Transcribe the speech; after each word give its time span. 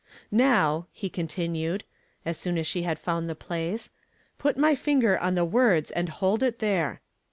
_"Now,' 0.31 0.87
he 0.91 1.11
continued, 1.11 1.83
as 2.25 2.35
soon 2.35 2.57
as 2.57 2.65
she 2.65 2.81
had 2.81 2.97
found 2.97 3.29
the 3.29 3.35
place, 3.35 3.91
'put 4.39 4.57
my 4.57 4.73
finger 4.73 5.15
on 5.19 5.35
the 5.35 5.45
words 5.45 5.91
and 5.91 6.09
hold 6.09 6.41
it 6.41 6.57
there!' 6.57 7.01